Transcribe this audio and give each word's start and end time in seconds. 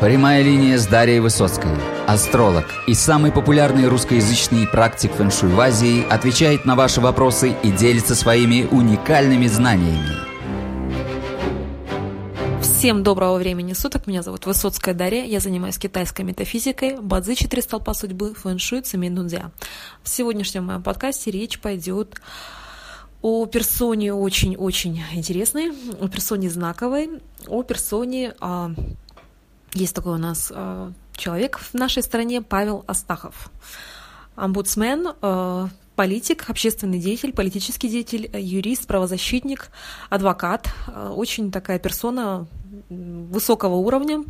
Прямая 0.00 0.42
линия 0.42 0.76
с 0.76 0.86
Дарьей 0.86 1.20
Высоцкой. 1.20 1.70
Астролог 2.06 2.66
и 2.86 2.92
самый 2.92 3.32
популярный 3.32 3.88
русскоязычный 3.88 4.66
практик 4.66 5.10
фэншуй 5.10 5.48
в 5.48 5.58
Азии 5.58 6.06
отвечает 6.10 6.66
на 6.66 6.76
ваши 6.76 7.00
вопросы 7.00 7.56
и 7.62 7.70
делится 7.72 8.14
своими 8.14 8.68
уникальными 8.70 9.46
знаниями. 9.46 10.20
Всем 12.60 13.02
доброго 13.02 13.38
времени 13.38 13.72
суток. 13.72 14.06
Меня 14.06 14.22
зовут 14.22 14.44
Высоцкая 14.44 14.94
Дарья. 14.94 15.24
Я 15.24 15.40
занимаюсь 15.40 15.78
китайской 15.78 16.22
метафизикой, 16.26 17.00
бадзи 17.00 17.34
четыре 17.34 17.62
столпа 17.62 17.94
судьбы, 17.94 18.34
фэншуй, 18.34 18.82
цемень 18.82 19.14
дунзя. 19.14 19.50
В 20.02 20.10
сегодняшнем 20.10 20.66
моем 20.66 20.82
подкасте 20.82 21.30
речь 21.30 21.58
пойдет 21.58 22.20
о 23.22 23.46
персоне 23.46 24.12
очень-очень 24.12 25.02
интересной, 25.14 25.72
о 25.98 26.08
персоне 26.08 26.50
знаковой, 26.50 27.22
о 27.48 27.62
персоне 27.62 28.34
а, 28.40 28.72
есть 29.72 29.94
такой 29.94 30.14
у 30.14 30.18
нас 30.18 30.52
э, 30.54 30.92
человек 31.16 31.58
в 31.58 31.74
нашей 31.74 32.02
стране, 32.02 32.42
Павел 32.42 32.84
Астахов. 32.86 33.50
Омбудсмен, 34.34 35.14
э, 35.20 35.68
политик, 35.96 36.48
общественный 36.50 36.98
деятель, 36.98 37.32
политический 37.32 37.88
деятель, 37.88 38.30
юрист, 38.34 38.86
правозащитник, 38.86 39.70
адвокат. 40.10 40.68
Э, 40.88 41.08
очень 41.08 41.50
такая 41.50 41.78
персона 41.78 42.46
высокого 42.90 43.76
уровня, 43.76 44.24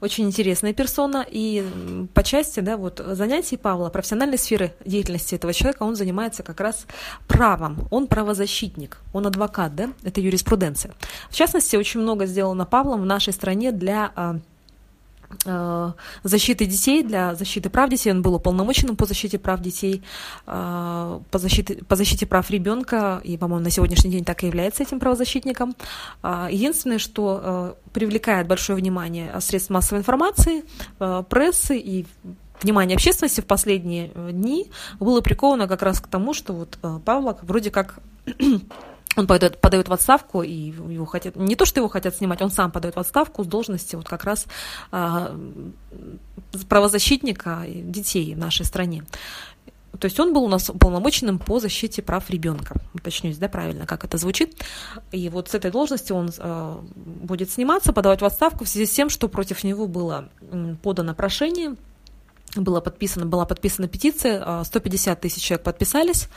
очень 0.00 0.24
интересная 0.24 0.72
персона. 0.72 1.24
И 1.28 1.64
по 2.12 2.22
части 2.22 2.60
да, 2.60 2.76
вот, 2.76 3.00
занятий 3.04 3.56
Павла, 3.56 3.88
профессиональной 3.88 4.38
сферы 4.38 4.74
деятельности 4.84 5.36
этого 5.36 5.52
человека, 5.52 5.84
он 5.84 5.94
занимается 5.94 6.42
как 6.42 6.60
раз 6.60 6.86
правом. 7.28 7.86
Он 7.90 8.06
правозащитник, 8.08 8.98
он 9.12 9.26
адвокат, 9.26 9.74
да, 9.76 9.90
это 10.02 10.20
юриспруденция. 10.20 10.92
В 11.30 11.34
частности, 11.34 11.76
очень 11.76 12.00
много 12.00 12.26
сделано 12.26 12.66
Павлом 12.66 13.02
в 13.02 13.06
нашей 13.06 13.32
стране 13.32 13.72
для 13.72 14.12
Э, 14.16 14.38
защиты 16.22 16.66
детей, 16.66 17.02
для 17.02 17.34
защиты 17.34 17.70
прав 17.70 17.90
детей. 17.90 18.12
Он 18.12 18.22
был 18.22 18.34
уполномоченным 18.34 18.96
по 18.96 19.06
защите 19.06 19.38
прав 19.38 19.60
детей, 19.60 20.02
э, 20.46 21.20
по 21.30 21.38
защите, 21.38 21.76
по 21.88 21.96
защите 21.96 22.26
прав 22.26 22.50
ребенка, 22.50 23.20
и, 23.24 23.36
по-моему, 23.36 23.64
на 23.64 23.70
сегодняшний 23.70 24.10
день 24.10 24.24
так 24.24 24.42
и 24.42 24.46
является 24.46 24.82
этим 24.82 25.00
правозащитником. 25.00 25.74
Э, 26.22 26.48
единственное, 26.50 26.98
что 26.98 27.76
привлекает 27.92 28.46
большое 28.46 28.76
внимание 28.78 29.40
средств 29.40 29.70
массовой 29.70 30.00
информации, 30.00 30.64
прессы 30.98 31.78
и 31.78 32.06
внимание 32.62 32.96
общественности 32.96 33.40
в 33.40 33.46
последние 33.46 34.08
дни 34.32 34.70
было 35.00 35.20
приковано 35.20 35.68
как 35.68 35.82
раз 35.82 36.00
к 36.00 36.06
тому, 36.06 36.34
что 36.34 36.52
вот 36.52 36.78
Павлок 37.04 37.44
вроде 37.44 37.70
как 37.70 37.98
он 39.16 39.26
подает, 39.26 39.60
подает 39.60 39.88
в 39.88 39.92
отставку, 39.92 40.42
и 40.42 40.52
его 40.52 41.04
хотят, 41.06 41.36
не 41.36 41.56
то, 41.56 41.64
что 41.64 41.80
его 41.80 41.88
хотят 41.88 42.16
снимать, 42.16 42.42
он 42.42 42.50
сам 42.50 42.70
подает 42.70 42.96
в 42.96 42.98
отставку 42.98 43.44
с 43.44 43.46
должности 43.46 43.96
вот 43.96 44.08
как 44.08 44.24
раз 44.24 44.46
а, 44.90 45.36
правозащитника 46.68 47.64
детей 47.66 48.34
в 48.34 48.38
нашей 48.38 48.64
стране. 48.64 49.04
То 49.98 50.06
есть 50.06 50.18
он 50.18 50.32
был 50.32 50.44
у 50.44 50.48
нас 50.48 50.68
уполномоченным 50.70 51.38
по 51.38 51.60
защите 51.60 52.02
прав 52.02 52.28
ребенка. 52.28 52.74
Уточнюсь, 52.94 53.38
да, 53.38 53.48
правильно, 53.48 53.86
как 53.86 54.04
это 54.04 54.18
звучит. 54.18 54.60
И 55.12 55.28
вот 55.28 55.48
с 55.48 55.54
этой 55.54 55.70
должности 55.70 56.12
он 56.12 56.30
э, 56.36 56.78
будет 56.96 57.50
сниматься, 57.50 57.92
подавать 57.92 58.20
в 58.20 58.24
отставку 58.24 58.64
в 58.64 58.68
связи 58.68 58.86
с 58.86 58.90
тем, 58.90 59.08
что 59.08 59.28
против 59.28 59.62
него 59.62 59.86
было 59.86 60.28
подано 60.82 61.14
прошение 61.14 61.76
было 62.56 62.80
подписано, 62.80 63.26
была 63.26 63.46
подписана 63.46 63.88
петиция, 63.88 64.64
150 64.64 65.18
а, 65.18 65.20
тысяч 65.20 65.42
человек 65.42 65.64
подписались 65.64 66.28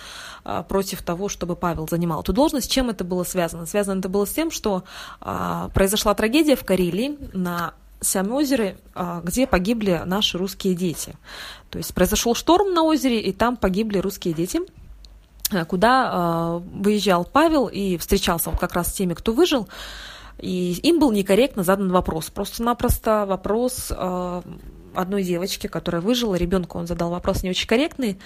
а, 0.43 0.63
против 0.63 1.01
того, 1.01 1.29
чтобы 1.29 1.55
Павел 1.55 1.87
занимал 1.87 2.21
эту 2.21 2.33
должность. 2.33 2.71
Чем 2.71 2.89
это 2.89 3.03
было 3.03 3.23
связано? 3.23 3.65
Связано 3.65 3.99
это 3.99 4.09
было 4.09 4.25
с 4.25 4.31
тем, 4.31 4.51
что 4.51 4.83
а, 5.21 5.69
произошла 5.69 6.13
трагедия 6.13 6.55
в 6.55 6.65
Карелии 6.65 7.17
на 7.33 7.73
Сям-озере, 7.99 8.77
где 9.23 9.47
погибли 9.47 10.03
наши 10.05 10.37
русские 10.37 10.75
дети. 10.75 11.15
То 11.71 11.79
есть 11.79 11.95
произошел 11.95 12.35
шторм 12.35 12.71
на 12.75 12.83
озере, 12.83 13.19
и 13.19 13.33
там 13.33 13.57
погибли 13.57 13.97
русские 13.97 14.35
дети 14.35 14.59
куда 15.67 16.59
выезжал 16.73 17.23
Павел 17.23 17.67
и 17.67 17.95
встречался 17.97 18.51
вот 18.51 18.59
как 18.59 18.73
раз 18.73 18.89
с 18.89 18.93
теми, 18.93 19.13
кто 19.13 19.31
выжил, 19.31 19.69
и 20.39 20.73
им 20.83 20.99
был 20.99 21.11
некорректно 21.11 21.63
задан 21.63 21.89
вопрос. 21.89 22.29
Просто-напросто 22.29 23.25
вопрос 23.25 23.91
одной 24.97 25.23
девочки, 25.23 25.67
которая 25.67 26.01
выжила, 26.01 26.35
ребенку 26.35 26.77
он 26.77 26.87
задал 26.87 27.09
вопрос 27.09 27.43
не 27.43 27.49
очень 27.49 27.67
корректный, 27.67 28.19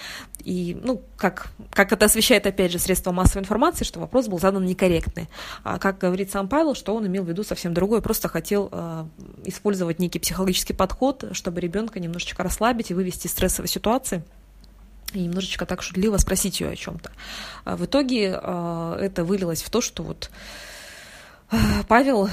и, 0.43 0.77
ну, 0.81 1.01
как, 1.17 1.47
как 1.71 1.91
это 1.91 2.05
освещает, 2.05 2.45
опять 2.47 2.71
же, 2.71 2.79
средства 2.79 3.11
массовой 3.11 3.41
информации, 3.41 3.83
что 3.83 3.99
вопрос 3.99 4.27
был 4.27 4.39
задан 4.39 4.65
некорректный. 4.65 5.29
А 5.63 5.79
как 5.79 5.97
говорит 5.97 6.31
сам 6.31 6.47
Павел, 6.47 6.75
что 6.75 6.95
он 6.95 7.05
имел 7.07 7.23
в 7.23 7.29
виду 7.29 7.43
совсем 7.43 7.73
другое, 7.73 8.01
просто 8.01 8.27
хотел 8.27 8.69
э, 8.71 9.05
использовать 9.45 9.99
некий 9.99 10.19
психологический 10.19 10.73
подход, 10.73 11.25
чтобы 11.33 11.61
ребенка 11.61 11.99
немножечко 11.99 12.43
расслабить 12.43 12.91
и 12.91 12.93
вывести 12.93 13.27
из 13.27 13.31
стрессовой 13.31 13.67
ситуации 13.67 14.23
и 15.13 15.19
немножечко 15.19 15.65
так 15.65 15.81
шутливо 15.81 16.17
спросить 16.17 16.61
ее 16.61 16.69
о 16.69 16.75
чем-то. 16.75 17.11
А 17.65 17.75
в 17.75 17.85
итоге 17.85 18.39
э, 18.41 18.97
это 19.01 19.23
вылилось 19.23 19.61
в 19.61 19.69
то, 19.69 19.81
что 19.81 20.03
вот 20.03 20.29
Павел 21.87 22.29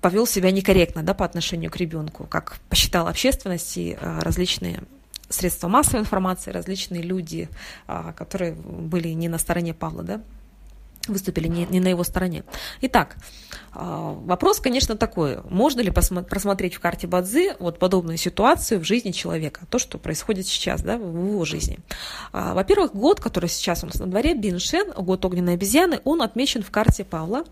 повел 0.00 0.26
себя 0.26 0.50
некорректно 0.50 1.02
да, 1.02 1.14
по 1.14 1.24
отношению 1.24 1.70
к 1.70 1.76
ребенку, 1.76 2.26
как 2.26 2.58
посчитала 2.68 3.10
общественность 3.10 3.76
и 3.76 3.96
а, 4.00 4.20
различные 4.20 4.82
средства 5.28 5.68
массовой 5.68 6.00
информации, 6.00 6.50
различные 6.50 7.02
люди, 7.02 7.48
а, 7.86 8.12
которые 8.12 8.52
были 8.52 9.08
не 9.08 9.28
на 9.28 9.38
стороне 9.38 9.74
Павла, 9.74 10.02
да, 10.02 10.20
выступили 11.08 11.48
не, 11.48 11.66
не 11.66 11.80
на 11.80 11.88
его 11.88 12.04
стороне. 12.04 12.44
Итак, 12.80 13.16
а, 13.72 14.12
вопрос, 14.12 14.60
конечно, 14.60 14.96
такой. 14.96 15.40
Можно 15.48 15.80
ли 15.80 15.90
просмотреть 15.90 16.74
в 16.74 16.80
карте 16.80 17.06
Бадзи 17.06 17.56
вот 17.58 17.78
подобную 17.78 18.18
ситуацию 18.18 18.80
в 18.80 18.84
жизни 18.84 19.10
человека, 19.10 19.66
то, 19.70 19.78
что 19.78 19.98
происходит 19.98 20.46
сейчас 20.46 20.82
да, 20.82 20.98
в 20.98 21.28
его 21.28 21.44
жизни? 21.44 21.78
А, 22.32 22.54
во-первых, 22.54 22.94
год, 22.94 23.20
который 23.20 23.48
сейчас 23.48 23.82
у 23.82 23.86
нас 23.86 23.98
на 23.98 24.06
дворе, 24.06 24.34
Биншен, 24.34 24.92
год 24.92 25.24
огненной 25.24 25.54
обезьяны, 25.54 26.00
он 26.04 26.22
отмечен 26.22 26.62
в 26.62 26.70
карте 26.70 27.04
Павла. 27.04 27.44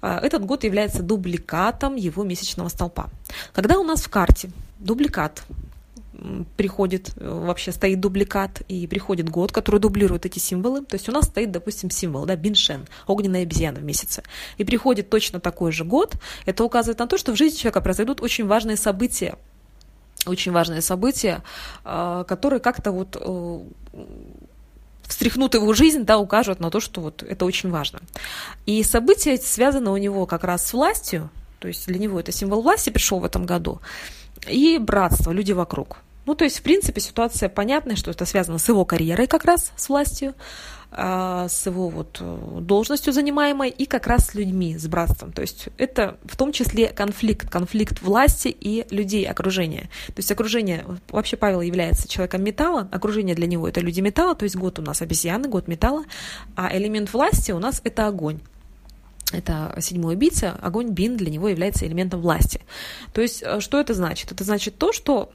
А, 0.00 0.20
этот 0.20 0.44
год 0.44 0.64
является 0.64 1.02
дубликатом 1.02 1.96
его 1.96 2.22
месячного 2.24 2.68
столпа. 2.68 3.10
Когда 3.52 3.78
у 3.78 3.84
нас 3.84 4.02
в 4.02 4.08
карте 4.08 4.50
дубликат 4.78 5.42
приходит, 6.56 7.12
э, 7.16 7.28
вообще 7.28 7.72
стоит 7.72 8.00
дубликат, 8.00 8.62
и 8.68 8.86
приходит 8.86 9.28
год, 9.28 9.52
который 9.52 9.80
дублирует 9.80 10.26
эти 10.26 10.38
символы. 10.38 10.84
То 10.84 10.96
есть 10.96 11.08
у 11.08 11.12
нас 11.12 11.26
стоит, 11.26 11.50
допустим, 11.50 11.90
символ, 11.90 12.26
да, 12.26 12.36
биншен, 12.36 12.86
огненная 13.06 13.42
обезьяна 13.42 13.80
в 13.80 13.84
месяце. 13.84 14.22
И 14.58 14.64
приходит 14.64 15.10
точно 15.10 15.40
такой 15.40 15.72
же 15.72 15.84
год. 15.84 16.14
Это 16.46 16.64
указывает 16.64 16.98
на 16.98 17.06
то, 17.06 17.18
что 17.18 17.32
в 17.32 17.36
жизни 17.36 17.58
человека 17.58 17.80
произойдут 17.80 18.20
очень 18.20 18.46
важные 18.46 18.76
события, 18.76 19.36
очень 20.26 20.52
важные 20.52 20.80
события, 20.80 21.42
а, 21.84 22.24
которые 22.24 22.60
как-то 22.60 22.92
вот 22.92 23.16
э, 23.20 23.60
встряхнут 25.06 25.54
его 25.54 25.72
жизнь, 25.74 26.04
да, 26.04 26.18
укажут 26.18 26.60
на 26.60 26.70
то, 26.70 26.80
что 26.80 27.00
вот 27.00 27.22
это 27.22 27.44
очень 27.44 27.70
важно. 27.70 28.00
И 28.66 28.82
события 28.82 29.36
связаны 29.36 29.90
у 29.90 29.96
него 29.96 30.26
как 30.26 30.44
раз 30.44 30.66
с 30.66 30.72
властью, 30.72 31.30
то 31.58 31.68
есть 31.68 31.86
для 31.86 31.98
него 31.98 32.20
это 32.20 32.32
символ 32.32 32.62
власти 32.62 32.90
пришел 32.90 33.20
в 33.20 33.24
этом 33.24 33.46
году, 33.46 33.80
и 34.48 34.78
братство, 34.78 35.30
люди 35.30 35.52
вокруг. 35.52 35.98
Ну, 36.26 36.34
то 36.34 36.44
есть, 36.44 36.58
в 36.58 36.62
принципе, 36.62 37.00
ситуация 37.00 37.48
понятная, 37.48 37.96
что 37.96 38.10
это 38.10 38.24
связано 38.24 38.58
с 38.58 38.68
его 38.68 38.84
карьерой 38.84 39.26
как 39.26 39.44
раз, 39.44 39.72
с 39.76 39.88
властью, 39.88 40.34
а, 40.96 41.48
с 41.48 41.66
его 41.66 41.88
вот 41.88 42.18
э, 42.20 42.58
должностью 42.60 43.12
занимаемой 43.12 43.68
и 43.68 43.84
как 43.84 44.06
раз 44.06 44.28
с 44.28 44.34
людьми, 44.34 44.78
с 44.78 44.86
братством. 44.86 45.32
То 45.32 45.42
есть 45.42 45.68
это 45.76 46.18
в 46.24 46.36
том 46.36 46.52
числе 46.52 46.86
конфликт, 46.88 47.50
конфликт 47.50 48.00
власти 48.00 48.48
и 48.48 48.86
людей, 48.90 49.26
окружения. 49.26 49.90
То 50.06 50.18
есть 50.18 50.30
окружение, 50.30 50.84
вообще 51.08 51.36
Павел 51.36 51.62
является 51.62 52.08
человеком 52.08 52.44
металла, 52.44 52.88
окружение 52.92 53.34
для 53.34 53.48
него 53.48 53.68
это 53.68 53.80
люди 53.80 54.00
металла, 54.00 54.36
то 54.36 54.44
есть 54.44 54.54
год 54.54 54.78
у 54.78 54.82
нас 54.82 55.02
обезьяны, 55.02 55.48
год 55.48 55.66
металла, 55.66 56.04
а 56.54 56.70
элемент 56.76 57.12
власти 57.12 57.50
у 57.50 57.58
нас 57.58 57.80
это 57.84 58.06
огонь 58.06 58.38
это 59.32 59.74
седьмой 59.80 60.14
убийца, 60.14 60.56
огонь 60.62 60.90
Бин 60.90 61.16
для 61.16 61.30
него 61.30 61.48
является 61.48 61.86
элементом 61.86 62.20
власти. 62.20 62.60
То 63.12 63.20
есть, 63.20 63.42
э, 63.42 63.60
что 63.60 63.80
это 63.80 63.94
значит? 63.94 64.32
Это 64.32 64.44
значит 64.44 64.78
то, 64.78 64.92
что 64.92 65.32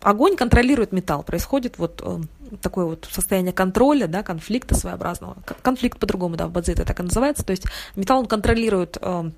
огонь 0.00 0.36
контролирует 0.36 0.92
металл, 0.92 1.22
происходит 1.22 1.78
вот 1.78 2.02
э, 2.04 2.20
такое 2.60 2.84
вот 2.84 3.08
состояние 3.10 3.52
контроля, 3.52 4.06
да, 4.06 4.22
конфликта 4.22 4.74
своеобразного. 4.74 5.36
Конфликт 5.62 5.98
по-другому, 5.98 6.36
да, 6.36 6.46
в 6.46 6.52
Бадзи 6.52 6.72
это 6.72 6.84
так 6.84 7.00
и 7.00 7.02
называется. 7.02 7.44
То 7.44 7.50
есть 7.50 7.64
металл 7.96 8.20
он 8.20 8.26
контролирует 8.26 8.98
э, 9.00 9.30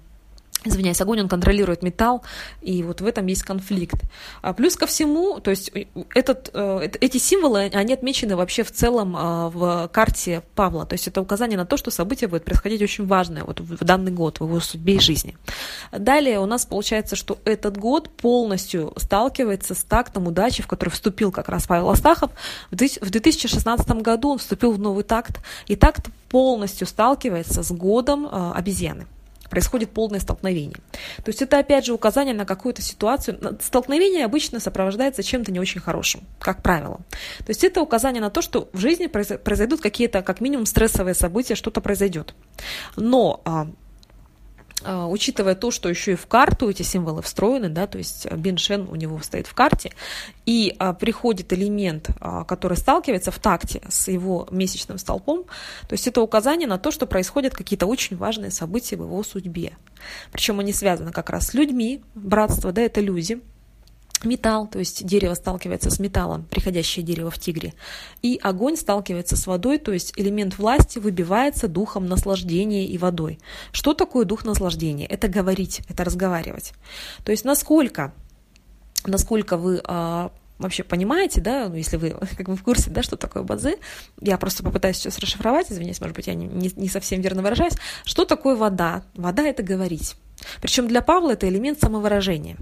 извиняюсь, 0.64 1.00
огонь, 1.00 1.20
он 1.20 1.28
контролирует 1.28 1.82
металл, 1.82 2.22
и 2.60 2.82
вот 2.82 3.00
в 3.00 3.06
этом 3.06 3.26
есть 3.26 3.42
конфликт. 3.42 4.02
А 4.42 4.52
плюс 4.52 4.76
ко 4.76 4.86
всему, 4.86 5.40
то 5.40 5.50
есть 5.50 5.72
этот, 6.14 6.50
э, 6.52 6.88
эти 7.00 7.18
символы, 7.18 7.70
они 7.72 7.94
отмечены 7.94 8.36
вообще 8.36 8.62
в 8.62 8.70
целом 8.70 9.14
а, 9.16 9.50
в 9.50 9.88
карте 9.88 10.42
Павла, 10.54 10.86
то 10.86 10.94
есть 10.94 11.08
это 11.08 11.20
указание 11.20 11.56
на 11.56 11.66
то, 11.66 11.76
что 11.76 11.90
событие 11.90 12.28
будет 12.28 12.44
происходить 12.44 12.82
очень 12.82 13.06
важное 13.06 13.44
вот 13.44 13.60
в 13.60 13.84
данный 13.84 14.12
год, 14.12 14.40
в 14.40 14.44
его 14.44 14.60
судьбе 14.60 14.96
и 14.96 15.00
жизни. 15.00 15.36
Далее 15.92 16.40
у 16.40 16.46
нас 16.46 16.66
получается, 16.66 17.16
что 17.16 17.38
этот 17.44 17.76
год 17.76 18.10
полностью 18.10 18.92
сталкивается 18.96 19.74
с 19.74 19.82
тактом 19.82 20.26
удачи, 20.26 20.62
в 20.62 20.66
который 20.66 20.90
вступил 20.90 21.32
как 21.32 21.48
раз 21.48 21.66
Павел 21.66 21.90
Астахов. 21.90 22.30
В 22.70 22.76
2016 22.76 23.88
году 24.02 24.30
он 24.30 24.38
вступил 24.38 24.72
в 24.72 24.78
новый 24.78 25.04
такт, 25.04 25.40
и 25.66 25.76
такт 25.76 26.08
полностью 26.28 26.86
сталкивается 26.86 27.62
с 27.62 27.72
годом 27.72 28.28
а, 28.30 28.52
обезьяны 28.52 29.06
происходит 29.50 29.90
полное 29.90 30.20
столкновение. 30.20 30.78
То 31.16 31.28
есть 31.28 31.42
это 31.42 31.58
опять 31.58 31.84
же 31.84 31.92
указание 31.92 32.34
на 32.34 32.46
какую-то 32.46 32.80
ситуацию. 32.80 33.58
Столкновение 33.60 34.24
обычно 34.24 34.60
сопровождается 34.60 35.22
чем-то 35.22 35.52
не 35.52 35.60
очень 35.60 35.80
хорошим, 35.80 36.22
как 36.38 36.62
правило. 36.62 37.00
То 37.38 37.48
есть 37.48 37.64
это 37.64 37.82
указание 37.82 38.22
на 38.22 38.30
то, 38.30 38.40
что 38.40 38.70
в 38.72 38.78
жизни 38.78 39.06
произойдут 39.06 39.80
какие-то, 39.80 40.22
как 40.22 40.40
минимум, 40.40 40.66
стрессовые 40.66 41.14
события, 41.14 41.56
что-то 41.56 41.80
произойдет. 41.80 42.34
Но 42.96 43.42
а, 43.44 43.66
учитывая 44.84 45.54
то, 45.54 45.70
что 45.70 45.88
еще 45.88 46.12
и 46.12 46.16
в 46.16 46.26
карту 46.26 46.68
эти 46.70 46.82
символы 46.82 47.22
встроены, 47.22 47.68
да, 47.68 47.86
то 47.86 47.98
есть 47.98 48.26
а, 48.26 48.36
Биншен 48.36 48.88
у 48.88 48.94
него 48.96 49.18
стоит 49.20 49.46
в 49.46 49.54
карте, 49.54 49.92
и 50.46 50.74
а, 50.78 50.92
приходит 50.92 51.52
элемент, 51.52 52.10
а, 52.20 52.44
который 52.44 52.76
сталкивается 52.76 53.30
в 53.30 53.38
такте 53.38 53.82
с 53.88 54.08
его 54.08 54.48
месячным 54.50 54.98
столпом, 54.98 55.44
то 55.88 55.92
есть 55.92 56.06
это 56.06 56.20
указание 56.20 56.68
на 56.68 56.78
то, 56.78 56.90
что 56.90 57.06
происходят 57.06 57.54
какие-то 57.54 57.86
очень 57.86 58.16
важные 58.16 58.50
события 58.50 58.96
в 58.96 59.02
его 59.02 59.22
судьбе. 59.22 59.72
Причем 60.32 60.60
они 60.60 60.72
связаны 60.72 61.12
как 61.12 61.30
раз 61.30 61.48
с 61.48 61.54
людьми, 61.54 62.02
братство, 62.14 62.72
да, 62.72 62.82
это 62.82 63.00
люди, 63.00 63.40
металл, 64.24 64.66
то 64.66 64.78
есть 64.78 65.04
дерево 65.04 65.34
сталкивается 65.34 65.90
с 65.90 65.98
металлом, 65.98 66.44
приходящее 66.50 67.04
дерево 67.04 67.30
в 67.30 67.38
тигре, 67.38 67.74
и 68.22 68.38
огонь 68.42 68.76
сталкивается 68.76 69.36
с 69.36 69.46
водой, 69.46 69.78
то 69.78 69.92
есть 69.92 70.12
элемент 70.16 70.58
власти 70.58 70.98
выбивается 70.98 71.68
духом 71.68 72.06
наслаждения 72.06 72.86
и 72.86 72.98
водой. 72.98 73.38
Что 73.72 73.94
такое 73.94 74.24
дух 74.24 74.44
наслаждения? 74.44 75.06
Это 75.06 75.28
говорить, 75.28 75.82
это 75.88 76.04
разговаривать. 76.04 76.72
То 77.24 77.32
есть 77.32 77.44
насколько, 77.44 78.12
насколько 79.06 79.56
вы 79.56 79.80
а, 79.84 80.32
вообще 80.60 80.84
понимаете, 80.84 81.40
да, 81.40 81.68
ну, 81.68 81.74
если 81.74 81.96
вы 81.96 82.10
как 82.36 82.48
бы 82.48 82.56
в 82.56 82.62
курсе, 82.62 82.90
да, 82.90 83.02
что 83.02 83.16
такое 83.16 83.42
бадзи, 83.42 83.78
я 84.20 84.38
просто 84.38 84.62
попытаюсь 84.62 84.96
сейчас 84.96 85.18
расшифровать, 85.18 85.72
извиняюсь, 85.72 86.00
может 86.00 86.14
быть, 86.14 86.26
я 86.26 86.34
не, 86.34 86.46
не, 86.46 86.70
не 86.76 86.88
совсем 86.88 87.20
верно 87.20 87.42
выражаюсь, 87.42 87.74
что 88.04 88.24
такое 88.24 88.54
вода? 88.54 89.02
Вода– 89.14 89.42
это 89.44 89.62
говорить. 89.62 90.14
Причем 90.62 90.88
для 90.88 91.02
Павла 91.02 91.32
это 91.32 91.48
элемент 91.48 91.80
самовыражения. 91.80 92.56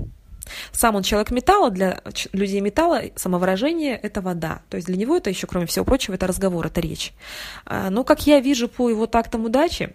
Сам 0.73 0.97
он 0.97 1.03
человек 1.03 1.31
металла, 1.31 1.71
для 1.71 2.03
людей 2.33 2.61
металла 2.61 3.03
самовыражение– 3.17 3.97
это 4.03 4.21
вода. 4.21 4.63
То 4.69 4.77
есть 4.77 4.87
для 4.87 4.97
него 4.97 5.17
это 5.17 5.31
еще, 5.31 5.47
кроме 5.47 5.67
всего 5.67 5.85
прочего, 5.85 6.15
это 6.15 6.27
разговор, 6.27 6.67
это 6.67 6.81
речь. 6.81 7.13
А, 7.65 7.91
но, 7.91 8.05
как 8.05 8.27
я 8.27 8.41
вижу 8.41 8.69
по 8.69 8.89
его 8.89 9.07
тактам 9.07 9.45
удачи, 9.45 9.95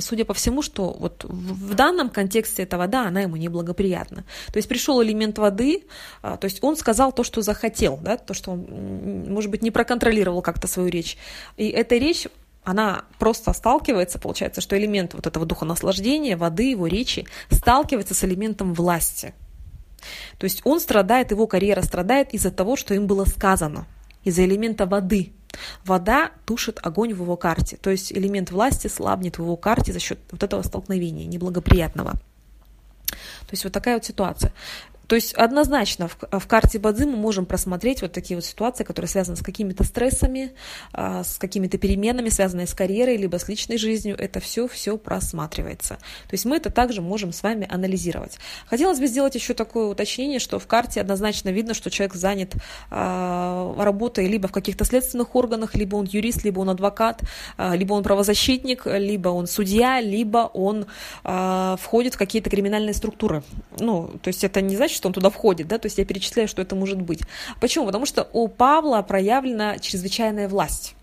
судя 0.00 0.24
по 0.24 0.34
всему, 0.34 0.62
что 0.62 0.96
вот 0.98 1.24
в 1.24 1.74
данном 1.74 2.08
контексте 2.08 2.62
эта 2.62 2.78
вода, 2.78 3.06
она 3.06 3.22
ему 3.22 3.36
неблагоприятна. 3.36 4.24
То 4.52 4.56
есть 4.56 4.68
пришел 4.68 5.02
элемент 5.02 5.38
воды, 5.38 5.84
а, 6.22 6.36
то 6.36 6.44
есть 6.46 6.62
он 6.62 6.76
сказал 6.76 7.12
то, 7.12 7.24
что 7.24 7.42
захотел, 7.42 7.98
да, 8.02 8.16
то, 8.16 8.34
что 8.34 8.52
он, 8.52 9.26
может 9.28 9.50
быть, 9.50 9.62
не 9.62 9.70
проконтролировал 9.70 10.42
как-то 10.42 10.66
свою 10.66 10.88
речь. 10.88 11.16
И 11.56 11.68
эта 11.68 11.96
речь 11.96 12.26
она 12.64 13.04
просто 13.18 13.52
сталкивается, 13.52 14.18
получается, 14.18 14.60
что 14.60 14.76
элемент 14.76 15.14
вот 15.14 15.26
этого 15.26 15.46
духа 15.46 15.64
наслаждения, 15.64 16.36
воды, 16.36 16.70
его 16.70 16.86
речи 16.86 17.26
сталкивается 17.50 18.14
с 18.14 18.24
элементом 18.24 18.74
власти. 18.74 19.34
То 20.38 20.44
есть 20.44 20.62
он 20.64 20.80
страдает, 20.80 21.30
его 21.30 21.46
карьера 21.46 21.82
страдает 21.82 22.34
из-за 22.34 22.50
того, 22.50 22.76
что 22.76 22.94
им 22.94 23.06
было 23.06 23.24
сказано, 23.24 23.86
из-за 24.24 24.44
элемента 24.44 24.86
воды. 24.86 25.32
Вода 25.84 26.32
тушит 26.46 26.80
огонь 26.82 27.14
в 27.14 27.22
его 27.22 27.36
карте, 27.36 27.76
то 27.76 27.90
есть 27.90 28.12
элемент 28.12 28.50
власти 28.50 28.88
слабнет 28.88 29.38
в 29.38 29.42
его 29.42 29.56
карте 29.56 29.92
за 29.92 30.00
счет 30.00 30.18
вот 30.32 30.42
этого 30.42 30.62
столкновения 30.62 31.26
неблагоприятного. 31.26 32.12
То 32.12 33.52
есть 33.52 33.62
вот 33.64 33.72
такая 33.72 33.94
вот 33.94 34.04
ситуация. 34.04 34.52
То 35.14 35.16
есть 35.16 35.32
однозначно 35.34 36.08
в, 36.08 36.16
в 36.40 36.46
карте 36.48 36.80
Бадзи 36.80 37.04
мы 37.04 37.16
можем 37.16 37.46
просмотреть 37.46 38.02
вот 38.02 38.10
такие 38.10 38.36
вот 38.36 38.44
ситуации, 38.44 38.82
которые 38.82 39.08
связаны 39.08 39.36
с 39.36 39.42
какими-то 39.42 39.84
стрессами, 39.84 40.54
а, 40.92 41.22
с 41.22 41.38
какими-то 41.38 41.78
переменами, 41.78 42.30
связанные 42.30 42.66
с 42.66 42.74
карьерой, 42.74 43.16
либо 43.16 43.38
с 43.38 43.46
личной 43.46 43.78
жизнью. 43.78 44.16
Это 44.18 44.40
все, 44.40 44.66
все 44.66 44.98
просматривается. 44.98 45.98
То 46.26 46.32
есть 46.32 46.44
мы 46.46 46.56
это 46.56 46.68
также 46.70 47.00
можем 47.00 47.32
с 47.32 47.44
вами 47.44 47.64
анализировать. 47.70 48.38
Хотелось 48.66 48.98
бы 48.98 49.06
сделать 49.06 49.36
еще 49.36 49.54
такое 49.54 49.86
уточнение, 49.86 50.40
что 50.40 50.58
в 50.58 50.66
карте 50.66 51.00
однозначно 51.00 51.50
видно, 51.50 51.74
что 51.74 51.92
человек 51.92 52.14
занят 52.14 52.54
а, 52.90 53.72
работой 53.78 54.26
либо 54.26 54.48
в 54.48 54.52
каких-то 54.52 54.84
следственных 54.84 55.36
органах, 55.36 55.76
либо 55.76 55.94
он 55.94 56.06
юрист, 56.06 56.42
либо 56.42 56.58
он 56.58 56.70
адвокат, 56.70 57.22
а, 57.56 57.76
либо 57.76 57.92
он 57.92 58.02
правозащитник, 58.02 58.84
либо 58.86 59.28
он 59.28 59.46
судья, 59.46 60.00
либо 60.00 60.50
он 60.52 60.86
входит 61.22 62.14
в 62.14 62.18
какие-то 62.18 62.50
криминальные 62.50 62.94
структуры. 62.94 63.44
Ну, 63.78 64.10
то 64.20 64.28
есть 64.28 64.42
это 64.42 64.60
не 64.60 64.74
значит, 64.74 65.03
что 65.04 65.08
он 65.08 65.12
туда 65.12 65.28
входит, 65.28 65.68
да, 65.68 65.78
то 65.78 65.84
есть 65.84 65.98
я 65.98 66.06
перечисляю, 66.06 66.48
что 66.48 66.62
это 66.62 66.74
может 66.74 66.98
быть. 66.98 67.20
Почему? 67.60 67.84
Потому 67.84 68.06
что 68.06 68.26
у 68.32 68.48
Павла 68.48 69.02
проявлена 69.02 69.78
чрезвычайная 69.78 70.48
власть. 70.48 70.94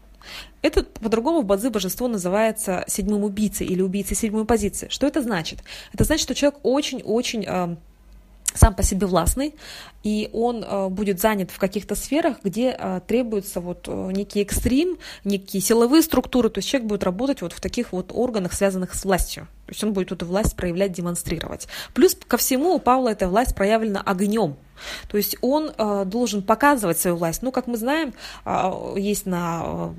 Это 0.63 0.83
по-другому 0.83 1.41
в 1.41 1.45
Бадзи 1.45 1.67
божество 1.67 2.07
называется 2.07 2.83
седьмым 2.87 3.23
убийцей 3.23 3.67
или 3.67 3.81
убийцей 3.83 4.17
седьмой 4.17 4.45
позиции. 4.45 4.87
Что 4.89 5.05
это 5.05 5.21
значит? 5.21 5.59
Это 5.93 6.03
значит, 6.03 6.23
что 6.23 6.33
человек 6.33 6.59
очень-очень 6.63 7.45
э, 7.47 7.75
сам 8.55 8.73
по 8.73 8.81
себе 8.81 9.05
властный, 9.05 9.53
и 10.03 10.29
он 10.33 10.63
э, 10.63 10.89
будет 10.89 11.19
занят 11.19 11.51
в 11.51 11.59
каких-то 11.59 11.93
сферах, 11.93 12.37
где 12.43 12.75
э, 12.77 13.01
требуется 13.05 13.61
вот 13.61 13.87
э, 13.87 14.11
некий 14.13 14.41
экстрим, 14.41 14.97
некие 15.23 15.61
силовые 15.61 16.01
структуры, 16.01 16.49
то 16.49 16.57
есть 16.57 16.69
человек 16.69 16.87
будет 16.89 17.03
работать 17.03 17.41
вот 17.41 17.53
в 17.53 17.61
таких 17.61 17.91
вот 17.91 18.11
органах, 18.13 18.53
связанных 18.53 18.95
с 18.95 19.05
властью. 19.05 19.47
То 19.71 19.73
есть 19.73 19.83
он 19.85 19.93
будет 19.93 20.11
эту 20.11 20.25
власть 20.25 20.57
проявлять, 20.57 20.91
демонстрировать. 20.91 21.69
Плюс 21.93 22.13
ко 22.27 22.35
всему 22.35 22.75
у 22.75 22.79
Павла 22.79 23.07
эта 23.07 23.29
власть 23.29 23.55
проявлена 23.55 24.01
огнем. 24.01 24.57
То 25.07 25.15
есть 25.15 25.37
он 25.39 25.71
э, 25.77 26.03
должен 26.05 26.41
показывать 26.41 26.99
свою 26.99 27.15
власть. 27.15 27.41
Ну, 27.41 27.53
как 27.53 27.67
мы 27.67 27.77
знаем, 27.77 28.13
э, 28.43 28.95
есть 28.97 29.25
на 29.25 29.61
э, 29.63 29.91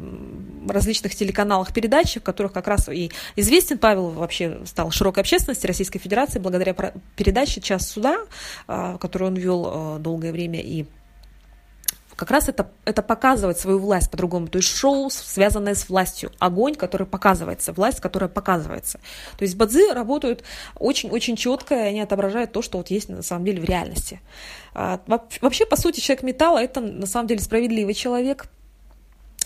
различных 0.69 1.15
телеканалах 1.15 1.73
передачи, 1.73 2.21
в 2.21 2.23
которых 2.23 2.53
как 2.53 2.69
раз 2.69 2.91
и 2.91 3.11
известен 3.35 3.79
Павел 3.79 4.11
вообще 4.11 4.59
стал 4.67 4.91
широкой 4.91 5.23
общественности 5.23 5.67
Российской 5.67 6.01
Федерации 6.01 6.39
благодаря 6.39 6.75
передаче 7.17 7.63
«Час 7.63 7.89
суда», 7.89 8.19
э, 8.69 8.99
которую 9.01 9.31
он 9.31 9.37
вел 9.37 9.71
э, 9.73 9.99
долгое 10.01 10.33
время 10.33 10.61
и 10.61 10.85
как 12.17 12.31
раз 12.31 12.49
это, 12.49 12.71
это 12.85 13.03
показывает 13.03 13.59
свою 13.59 13.79
власть 13.79 14.11
по-другому. 14.11 14.49
То 14.49 14.59
есть 14.59 14.69
шоу, 14.69 15.11
связанное 15.11 15.75
с 15.75 15.89
властью. 15.89 16.31
Огонь, 16.39 16.75
который 16.75 17.07
показывается, 17.07 17.73
власть, 17.73 18.01
которая 18.01 18.29
показывается. 18.29 18.99
То 19.39 19.45
есть 19.45 19.57
бадзи 19.57 19.93
работают 19.93 20.45
очень-очень 20.77 21.37
четко, 21.37 21.75
и 21.75 21.89
они 21.89 22.01
отображают 22.01 22.53
то, 22.53 22.63
что 22.63 22.79
вот 22.79 22.89
есть 22.89 23.09
на 23.09 23.23
самом 23.23 23.45
деле 23.45 23.61
в 23.61 23.65
реальности. 23.65 24.21
А, 24.75 25.01
вообще, 25.41 25.67
по 25.67 25.77
сути, 25.77 26.01
человек 26.01 26.23
металла– 26.23 26.59
это 26.63 26.81
на 26.81 27.07
самом 27.07 27.27
деле 27.27 27.41
справедливый 27.41 27.95
человек– 27.95 28.47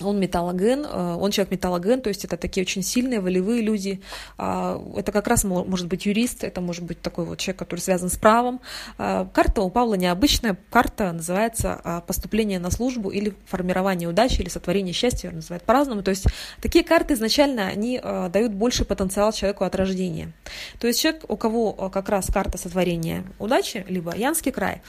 он 0.02 0.20
металлоген, 0.20 0.84
э, 0.84 1.14
он 1.14 1.31
человек 1.31 1.52
металлоген, 1.52 2.00
то 2.00 2.08
есть 2.08 2.25
это 2.25 2.37
такие 2.37 2.62
очень 2.62 2.82
сильные, 2.82 3.20
волевые 3.20 3.62
люди. 3.62 4.00
А, 4.38 4.82
это 4.96 5.12
как 5.12 5.26
раз 5.26 5.44
может 5.44 5.87
быть 5.87 6.06
юрист, 6.06 6.44
это 6.44 6.60
может 6.60 6.84
быть 6.84 7.00
такой 7.00 7.25
вот 7.25 7.38
человек, 7.38 7.58
который 7.58 7.81
связан 7.81 8.08
с 8.08 8.16
правом. 8.16 8.60
А, 8.98 9.28
карта 9.32 9.62
у 9.62 9.70
Павла 9.70 9.94
необычная, 9.94 10.56
карта 10.70 11.12
называется 11.12 11.80
а, 11.82 12.00
поступление 12.00 12.59
на 12.59 12.70
службу 12.70 13.11
или 13.11 13.35
формирование 13.47 14.09
удачи, 14.09 14.40
или 14.40 14.49
сотворение 14.49 14.92
счастья, 14.92 15.28
ее 15.28 15.37
называют 15.37 15.64
по-разному. 15.64 16.02
То 16.02 16.11
есть 16.11 16.26
такие 16.61 16.85
карты 16.85 17.14
изначально, 17.14 17.66
они 17.66 18.00
дают 18.30 18.52
больше 18.52 18.85
потенциал 18.85 19.32
человеку 19.32 19.64
от 19.64 19.75
рождения. 19.75 20.32
То 20.78 20.87
есть 20.87 21.00
человек, 21.00 21.25
у 21.28 21.37
кого 21.37 21.73
как 21.73 22.09
раз 22.09 22.26
карта 22.26 22.59
сотворения 22.59 23.25
удачи, 23.38 23.85
либо 23.88 24.14
Янский 24.14 24.52
край, 24.52 24.82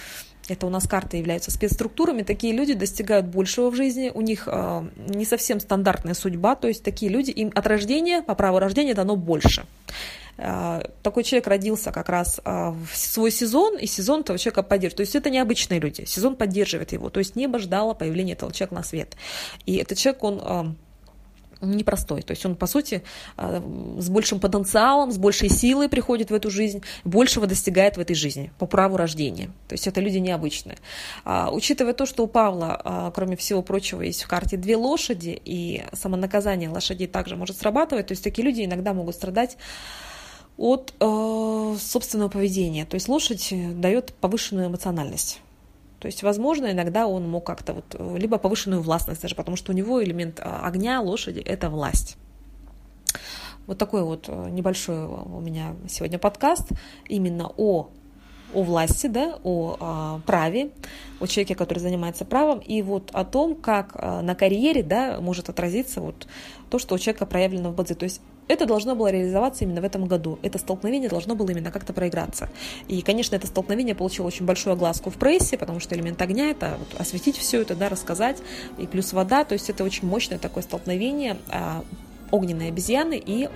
это 0.48 0.66
у 0.66 0.70
нас 0.70 0.88
карты 0.88 1.18
являются 1.18 1.52
спецструктурами, 1.52 2.24
такие 2.24 2.54
люди 2.54 2.74
достигают 2.74 3.26
большего 3.26 3.70
в 3.70 3.76
жизни, 3.76 4.12
у 4.14 4.22
них 4.22 4.48
э, 4.48 4.90
не 4.98 5.26
совсем 5.26 5.60
стандартная 5.60 6.14
судьба, 6.14 6.56
то 6.56 6.68
есть 6.68 6.84
такие 6.84 7.12
люди, 7.12 7.32
им 7.32 7.52
от 7.54 7.68
рождения, 7.68 8.22
по 8.22 8.36
праву 8.36 8.60
рождения 8.60 8.94
дано 8.94 9.16
больше. 9.16 9.66
Э, 10.38 10.82
такой 11.04 11.24
человек 11.24 11.48
родился 11.48 11.92
как 11.92 12.10
раз 12.10 12.40
э, 12.44 12.70
в 12.70 12.96
свой 12.96 13.32
сезон, 13.32 13.78
и 13.78 13.88
сезон 13.88 14.22
этого 14.22 14.38
человека 14.38 14.64
поддерживает. 14.64 14.98
То 14.98 15.02
есть 15.02 15.16
это 15.16 15.30
необычные 15.30 15.80
люди, 15.80 16.06
сезон 16.06 16.36
поддерживает 16.36 16.92
его, 16.92 17.10
то 17.10 17.20
есть 17.20 17.36
небо 17.36 17.60
ждало 17.60 17.94
появления 17.94 18.34
этого 18.34 18.54
человека 18.54 18.76
на 18.76 18.84
свет. 18.84 19.16
И 19.66 19.76
этот 19.78 19.98
человек, 19.98 20.24
он 20.24 20.42
э, 20.44 20.74
непростой. 21.62 22.22
То 22.22 22.32
есть 22.32 22.46
он, 22.46 22.56
по 22.56 22.68
сути, 22.68 23.04
э, 23.38 23.62
с 24.00 24.10
большим 24.10 24.40
потенциалом, 24.40 25.12
с 25.12 25.18
большей 25.18 25.50
силой 25.50 25.90
приходит 25.90 26.30
в 26.30 26.34
эту 26.34 26.50
жизнь, 26.50 26.84
большего 27.04 27.48
достигает 27.48 27.98
в 27.98 28.00
этой 28.00 28.16
жизни 28.16 28.52
по 28.60 28.66
праву 28.66 28.98
рождения. 28.98 29.48
То 29.68 29.74
есть 29.74 29.88
это 29.88 30.02
люди 30.02 30.18
необычные. 30.18 30.78
А, 31.26 31.50
учитывая 31.52 31.94
то, 31.94 32.06
что 32.06 32.24
у 32.24 32.28
Павла, 32.28 32.82
а, 32.84 33.12
кроме 33.12 33.36
всего 33.36 33.62
прочего, 33.62 34.02
есть 34.02 34.24
в 34.24 34.28
карте 34.28 34.58
две 34.58 34.76
лошади, 34.76 35.40
и 35.44 35.84
самонаказание 35.94 36.70
лошадей 36.70 37.08
также 37.08 37.36
может 37.36 37.58
срабатывать, 37.58 38.08
то 38.08 38.12
есть 38.12 38.24
такие 38.24 38.46
люди 38.46 38.64
иногда 38.64 38.94
могут 38.94 39.16
страдать 39.16 39.58
от 40.58 40.94
э, 41.00 41.76
собственного 41.80 42.30
поведения. 42.30 42.86
То 42.86 42.96
есть 42.96 43.08
лошадь 43.08 43.54
дает 43.80 44.14
повышенную 44.16 44.68
эмоциональность. 44.68 45.42
То 46.00 46.06
есть, 46.06 46.24
возможно, 46.24 46.72
иногда 46.72 47.08
он 47.08 47.28
мог 47.28 47.46
как-то 47.46 47.74
вот, 47.74 48.18
либо 48.18 48.38
повышенную 48.38 48.82
властность 48.82 49.22
даже, 49.22 49.36
потому 49.36 49.58
что 49.58 49.72
у 49.72 49.76
него 49.76 50.04
элемент 50.04 50.40
а, 50.40 50.62
огня, 50.68 51.02
лошади– 51.02 51.40
это 51.46 51.70
власть. 51.70 52.18
Вот 53.66 53.78
такой 53.78 54.04
вот 54.04 54.26
э, 54.30 54.50
небольшой 54.50 55.06
у 55.06 55.42
меня 55.42 55.76
сегодня 55.90 56.18
подкаст 56.20 56.70
именно 57.10 57.52
о 57.58 57.90
о 58.54 58.64
власти, 58.64 59.08
да, 59.08 59.38
о 59.44 59.78
а, 59.80 60.20
праве, 60.26 60.70
о 61.20 61.28
человеке, 61.28 61.56
который 61.56 61.80
занимается 61.80 62.26
правом, 62.26 62.60
и 62.60 62.82
вот 62.82 63.10
о 63.14 63.26
том, 63.26 63.56
как 63.56 63.92
а, 63.96 64.22
на 64.22 64.36
карьере 64.36 64.84
да, 64.84 65.20
может 65.20 65.50
отразиться 65.50 66.02
вот 66.02 66.28
то, 66.70 66.80
что 66.80 66.96
у 66.96 66.98
человека 66.98 67.26
проявлено 67.26 67.72
в 67.72 67.76
бадзе. 67.76 67.96
То 67.96 68.04
есть 68.04 68.22
это 68.48 68.66
должно 68.66 68.96
было 68.96 69.12
реализоваться 69.12 69.66
именно 69.66 69.82
в 69.82 69.84
этом 69.84 70.06
году. 70.06 70.40
Это 70.42 70.58
столкновение 70.58 71.10
должно 71.10 71.36
было 71.36 71.50
именно 71.50 71.72
как-то 71.72 71.92
проиграться. 71.92 72.50
И, 72.88 73.02
конечно, 73.02 73.36
это 73.36 73.48
столкновение 73.48 73.96
получило 73.96 74.28
очень 74.28 74.46
большую 74.46 74.74
огласку 74.74 75.10
в 75.10 75.16
прессе, 75.16 75.58
потому 75.58 75.80
что 75.82 75.96
элемент 75.96 76.22
огня– 76.22 76.50
это 76.52 76.78
вот 76.80 77.02
осветить 77.02 77.38
все 77.38 77.62
это, 77.62 77.76
да, 77.76 77.90
рассказать, 77.90 78.38
и 78.78 78.88
плюс 78.88 79.12
вода, 79.12 79.44
то 79.44 79.54
есть 79.54 79.70
это 79.70 79.84
очень 79.84 80.08
мощное 80.08 80.38
такое 80.38 80.64
столкновение 80.64 81.38
а, 81.50 81.84
огненной 82.32 82.70
обезьяны 82.70 83.22
и 83.24 83.50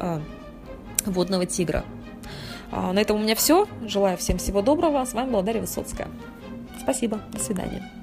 водного 1.05 1.45
тигра. 1.45 1.85
А, 2.71 2.93
на 2.93 2.99
этом 2.99 3.17
у 3.17 3.19
меня 3.19 3.35
все. 3.35 3.67
Желаю 3.85 4.17
всем 4.17 4.37
всего 4.37 4.61
доброго. 4.61 5.03
С 5.05 5.13
вами 5.13 5.31
была 5.31 5.41
Дарья 5.41 5.61
Высоцкая. 5.61 6.07
Спасибо. 6.81 7.19
До 7.31 7.39
свидания. 7.39 8.00